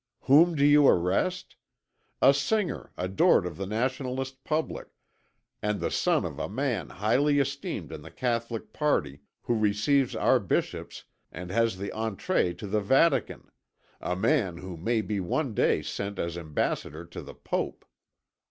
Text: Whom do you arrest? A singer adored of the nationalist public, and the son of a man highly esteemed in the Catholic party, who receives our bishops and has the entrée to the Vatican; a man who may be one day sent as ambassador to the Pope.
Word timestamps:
Whom 0.21 0.55
do 0.55 0.65
you 0.65 0.87
arrest? 0.87 1.57
A 2.23 2.33
singer 2.33 2.91
adored 2.97 3.45
of 3.45 3.55
the 3.57 3.67
nationalist 3.67 4.43
public, 4.43 4.87
and 5.61 5.79
the 5.79 5.91
son 5.91 6.25
of 6.25 6.39
a 6.39 6.49
man 6.49 6.89
highly 6.89 7.37
esteemed 7.37 7.91
in 7.91 8.01
the 8.01 8.09
Catholic 8.09 8.73
party, 8.73 9.19
who 9.43 9.53
receives 9.59 10.15
our 10.15 10.39
bishops 10.39 11.03
and 11.31 11.51
has 11.51 11.77
the 11.77 11.89
entrée 11.91 12.57
to 12.57 12.65
the 12.65 12.81
Vatican; 12.81 13.51
a 13.99 14.15
man 14.15 14.57
who 14.57 14.75
may 14.75 15.01
be 15.01 15.19
one 15.19 15.53
day 15.53 15.83
sent 15.83 16.17
as 16.17 16.35
ambassador 16.35 17.05
to 17.05 17.21
the 17.21 17.35
Pope. 17.35 17.85